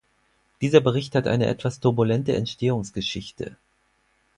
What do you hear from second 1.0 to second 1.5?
hat eine